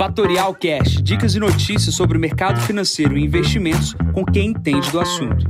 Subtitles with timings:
[0.00, 4.98] Fatorial Cash, dicas e notícias sobre o mercado financeiro e investimentos com quem entende do
[4.98, 5.44] assunto.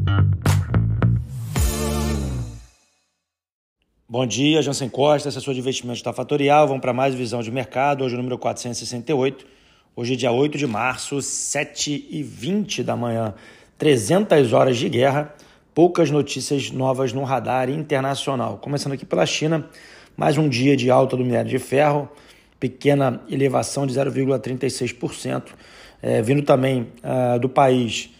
[4.08, 6.66] Bom dia, Jansen Costa, assessor de investimentos da Fatorial.
[6.66, 9.46] Vamos para mais visão de mercado, hoje o número 468.
[9.94, 13.34] Hoje dia 8 de março, 7h20 da manhã,
[13.78, 15.32] 300 horas de guerra,
[15.72, 18.58] poucas notícias novas no radar internacional.
[18.58, 19.70] Começando aqui pela China,
[20.16, 22.10] mais um dia de alta do minério de ferro,
[22.60, 25.42] pequena elevação de 0,36%.
[26.02, 28.10] É, vindo também uh, do país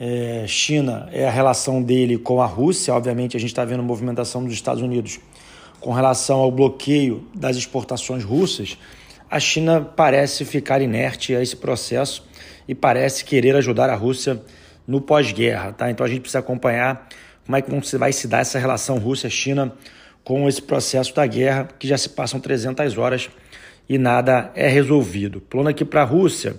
[0.00, 2.92] é, China, é a relação dele com a Rússia.
[2.92, 5.20] Obviamente, a gente está vendo movimentação dos Estados Unidos
[5.80, 8.76] com relação ao bloqueio das exportações russas.
[9.30, 12.26] A China parece ficar inerte a esse processo
[12.66, 14.42] e parece querer ajudar a Rússia
[14.86, 15.72] no pós-guerra.
[15.72, 15.90] Tá?
[15.90, 17.08] Então a gente precisa acompanhar
[17.46, 19.72] como é que vai se dar essa relação Rússia-China
[20.24, 23.30] com esse processo da guerra, que já se passam 300 horas
[23.88, 25.40] e nada é resolvido.
[25.40, 26.54] Plano aqui para a Rússia,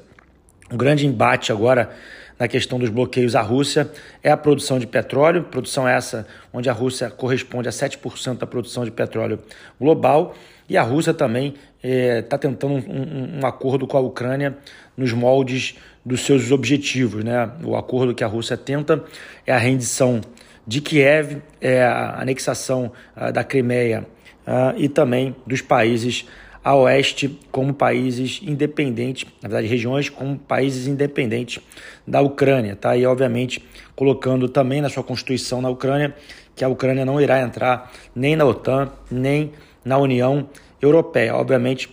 [0.71, 1.91] o grande embate agora
[2.39, 3.89] na questão dos bloqueios à Rússia
[4.21, 8.83] é a produção de petróleo, produção essa onde a Rússia corresponde a 7% da produção
[8.83, 9.39] de petróleo
[9.79, 10.35] global,
[10.67, 14.57] e a Rússia também está tá tentando um, um, um, acordo com a Ucrânia
[14.95, 17.23] nos moldes dos seus objetivos.
[17.23, 17.49] Né?
[17.63, 19.03] O acordo que a Rússia tenta
[19.45, 20.21] é a rendição
[20.65, 24.05] de Kiev, é a anexação uh, da Crimeia
[24.47, 26.25] uh, e também dos países
[26.63, 31.61] a oeste como países independentes, na verdade, regiões como países independentes
[32.07, 32.95] da Ucrânia, tá?
[32.95, 33.63] E, obviamente,
[33.95, 36.15] colocando também na sua constituição na Ucrânia
[36.55, 39.51] que a Ucrânia não irá entrar nem na OTAN, nem
[39.83, 40.47] na União
[40.81, 41.35] Europeia.
[41.35, 41.89] Obviamente,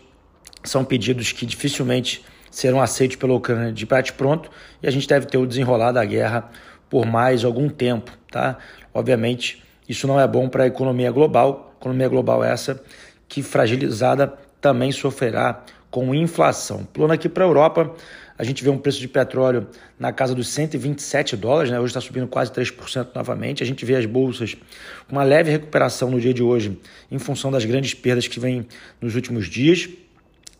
[0.63, 4.51] são pedidos que dificilmente serão aceitos pela Ucrânia de bate pronto
[4.83, 6.51] e a gente deve ter o desenrolar da guerra
[6.89, 8.59] por mais algum tempo, tá?
[8.93, 12.83] Obviamente, isso não é bom para a economia global, economia global essa
[13.29, 16.85] que fragilizada também sofrerá com inflação.
[16.85, 17.95] Plano aqui para a Europa,
[18.39, 19.67] a gente vê um preço de petróleo
[19.99, 21.79] na casa dos 127 dólares, né?
[21.79, 23.63] hoje está subindo quase 3% novamente.
[23.63, 24.55] A gente vê as bolsas
[25.07, 26.79] com uma leve recuperação no dia de hoje,
[27.11, 28.67] em função das grandes perdas que vêm
[29.01, 29.89] nos últimos dias.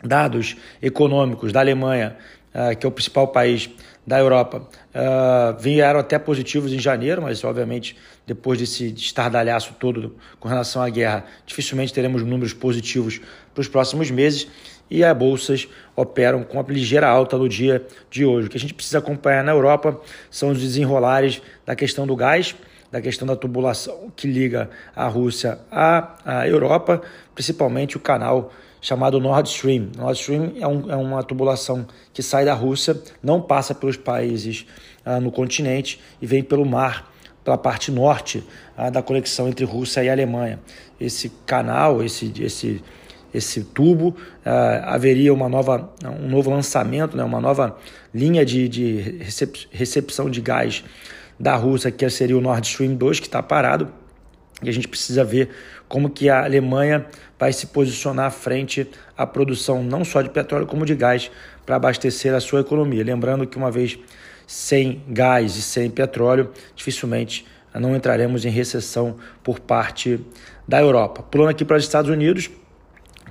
[0.03, 2.17] Dados econômicos da Alemanha,
[2.55, 3.71] uh, que é o principal país
[4.07, 4.59] da Europa,
[4.95, 7.97] uh, vieram até positivos em janeiro, mas obviamente
[8.27, 13.21] depois desse estardalhaço todo com relação à guerra, dificilmente teremos números positivos
[13.55, 14.49] para os próximos meses
[14.91, 18.49] e as bolsas operam com uma ligeira alta no dia de hoje.
[18.49, 20.01] O que a gente precisa acompanhar na Europa
[20.31, 22.57] são os desenrolares da questão do gás,
[22.91, 27.01] da questão da tubulação que liga a Rússia à, à Europa,
[27.35, 29.91] principalmente o canal chamado Nord Stream.
[29.97, 34.67] Nord Stream é, um, é uma tubulação que sai da Rússia, não passa pelos países
[35.05, 37.11] ah, no continente e vem pelo mar
[37.43, 38.45] pela parte norte
[38.77, 40.61] ah, da conexão entre Rússia e Alemanha.
[41.01, 42.83] Esse canal, esse, esse
[43.33, 44.17] esse tubo, uh,
[44.85, 45.89] haveria uma nova,
[46.21, 47.79] um novo lançamento, né, uma nova
[48.13, 50.85] linha de, de recep recepção de gás
[51.41, 53.89] da Rússia, que seria o Nord Stream 2, que está parado.
[54.63, 55.49] E a gente precisa ver
[55.89, 57.07] como que a Alemanha
[57.39, 58.87] vai se posicionar frente
[59.17, 61.31] à produção não só de petróleo como de gás
[61.65, 63.03] para abastecer a sua economia.
[63.03, 63.99] Lembrando que uma vez
[64.47, 70.21] sem gás e sem petróleo, dificilmente não entraremos em recessão por parte
[70.69, 71.23] da Europa.
[71.23, 72.51] Pulando aqui para os Estados Unidos,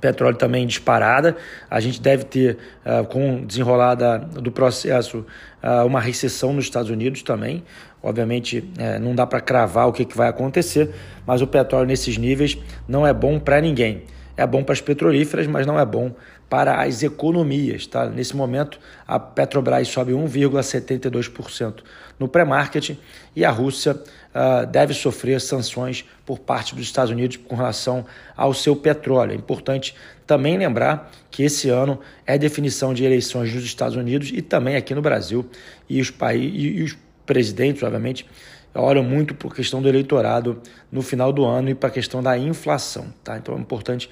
[0.00, 1.36] petróleo também disparada.
[1.70, 5.24] A gente deve ter, uh, com desenrolada do processo,
[5.62, 7.62] uh, uma recessão nos Estados Unidos também.
[8.02, 10.90] Obviamente, uh, não dá para cravar o que, que vai acontecer,
[11.26, 12.58] mas o petróleo nesses níveis
[12.88, 14.04] não é bom para ninguém.
[14.36, 16.12] É bom para as petrolíferas, mas não é bom
[16.50, 17.86] para as economias.
[17.86, 18.06] Tá?
[18.06, 21.76] Nesse momento, a Petrobras sobe 1,72%
[22.18, 22.98] no pré-market
[23.34, 28.04] e a Rússia uh, deve sofrer sanções por parte dos Estados Unidos com relação
[28.36, 29.30] ao seu petróleo.
[29.30, 29.94] É importante
[30.26, 34.92] também lembrar que esse ano é definição de eleições nos Estados Unidos e também aqui
[34.92, 35.48] no Brasil.
[35.88, 38.26] E os, países, e os presidentes, obviamente,
[38.74, 40.60] olham muito para a questão do eleitorado
[40.90, 43.12] no final do ano e para a questão da inflação.
[43.22, 43.38] Tá?
[43.38, 44.10] Então é importante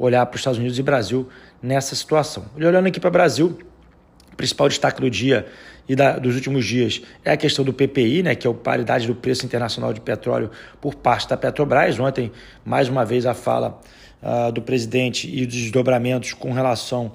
[0.00, 1.28] olhar para os Estados Unidos e Brasil
[1.62, 2.46] nessa situação.
[2.56, 3.58] Olhando aqui para o Brasil,
[4.32, 5.46] o principal destaque do dia
[5.86, 9.06] e da, dos últimos dias é a questão do PPI, né, que é a paridade
[9.06, 10.50] do preço internacional de petróleo
[10.80, 12.00] por parte da Petrobras.
[12.00, 12.32] Ontem,
[12.64, 13.78] mais uma vez, a fala
[14.22, 17.12] uh, do presidente e os desdobramentos com relação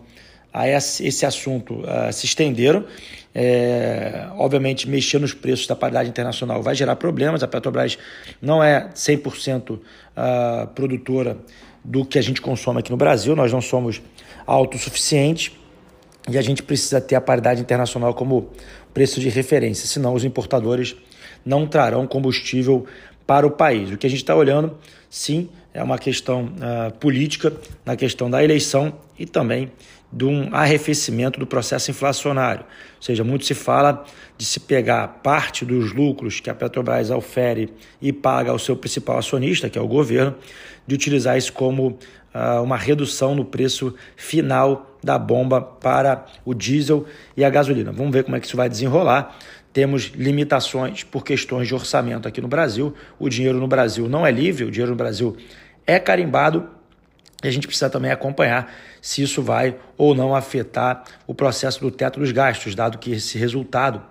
[0.56, 2.86] a esse, assunto uh, se estenderam.
[3.34, 7.44] É, obviamente, mexer nos preços da paridade internacional vai gerar problemas.
[7.44, 7.98] A Petrobras
[8.42, 9.82] não é 100% uh,
[10.16, 11.38] ah, produtora
[11.84, 13.36] do que a gente consome aqui no Brasil.
[13.36, 14.02] Nós não somos
[14.48, 15.52] autossuficientes
[16.30, 18.50] e a gente precisa ter a paridade internacional como
[18.94, 20.96] preço de referência, senão os importadores
[21.46, 22.86] não trarão combustível
[23.28, 23.92] para o país.
[23.92, 24.78] O que a gente está olhando,
[25.10, 27.52] sim, é uma questão uh, política,
[27.86, 29.70] na questão da eleição e também
[30.12, 32.62] de um arrefecimento do processo inflacionário.
[32.62, 34.06] Ou seja, muito se fala
[34.38, 39.18] de se pegar parte dos lucros que a Petrobras ofere e paga ao seu principal
[39.18, 40.34] acionista, que é o governo,
[40.88, 47.06] de utilizar isso como uh, uma redução no preço final da bomba para o diesel
[47.36, 47.92] e a gasolina.
[47.92, 49.38] Vamos ver como é que isso vai desenrolar.
[49.74, 52.94] Temos limitações por questões de orçamento aqui no Brasil.
[53.20, 55.36] O dinheiro no Brasil não é livre, o dinheiro no Brasil
[55.86, 56.70] é carimbado
[57.44, 61.92] e a gente precisa também acompanhar se isso vai ou não afetar o processo do
[61.92, 64.02] teto dos gastos, dado que esse resultado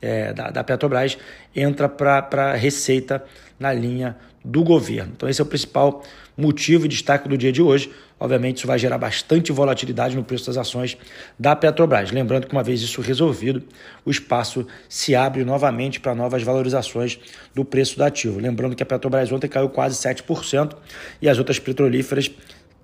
[0.00, 1.18] é, da, da Petrobras
[1.54, 3.22] entra para a receita
[3.58, 5.12] na linha do governo.
[5.14, 6.02] Então, esse é o principal
[6.40, 7.90] motivo e destaque do dia de hoje.
[8.18, 10.96] Obviamente, isso vai gerar bastante volatilidade no preço das ações
[11.38, 12.10] da Petrobras.
[12.10, 13.62] Lembrando que, uma vez isso resolvido,
[14.04, 17.18] o espaço se abre novamente para novas valorizações
[17.54, 18.38] do preço do ativo.
[18.40, 20.76] Lembrando que a Petrobras ontem caiu quase 7%
[21.20, 22.30] e as outras petrolíferas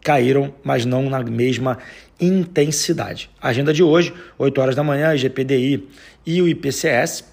[0.02, 1.78] caíram, mas não na mesma
[2.20, 3.28] intensidade.
[3.42, 5.88] agenda de hoje, 8 horas da manhã, IGPDI
[6.24, 7.24] e o IPCS.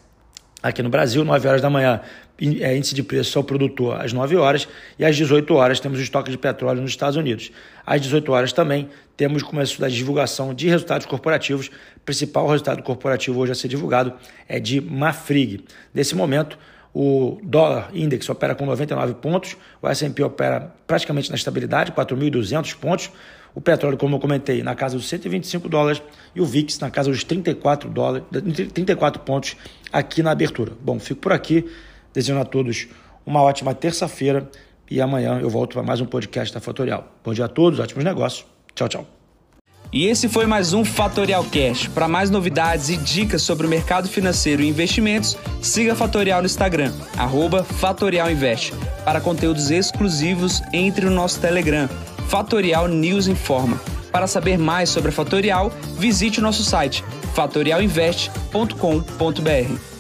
[0.62, 2.02] Aqui no Brasil, 9 horas da manhã,
[2.40, 6.02] é, índice de preço ao produtor às 9 horas e às 18 horas temos o
[6.02, 7.52] estoque de petróleo nos Estados Unidos.
[7.86, 11.68] Às 18 horas também temos começo da divulgação de resultados corporativos.
[11.98, 14.14] O principal resultado corporativo hoje a ser divulgado
[14.48, 15.64] é de Mafrig.
[15.94, 16.58] Nesse momento,
[16.94, 23.12] o dólar index opera com 99 pontos, o S&P opera praticamente na estabilidade, 4.200 pontos.
[23.56, 26.02] O petróleo, como eu comentei, na casa dos 125 dólares
[26.36, 28.26] e o VIX na casa dos 34 dólares,
[28.74, 29.56] 34 pontos
[29.92, 30.72] aqui na abertura.
[30.82, 31.70] Bom, fico por aqui,
[32.13, 32.88] desejando a todos
[33.25, 34.50] uma ótima terça-feira
[34.89, 37.07] e amanhã eu volto para mais um podcast da Fatorial.
[37.24, 38.45] Bom dia a todos, ótimos negócios.
[38.75, 39.07] Tchau, tchau.
[39.92, 41.88] E esse foi mais um Fatorial Cash.
[41.88, 46.48] Para mais novidades e dicas sobre o mercado financeiro e investimentos, siga a Fatorial no
[46.48, 46.92] Instagram,
[47.63, 48.74] Fatorial Invest.
[49.06, 51.88] Para conteúdos exclusivos, entre no nosso Telegram,
[52.27, 53.80] Fatorial News Informa.
[54.12, 57.04] Para saber mais sobre a Fatorial, visite o nosso site
[57.36, 59.93] fatorialinvest.com.br.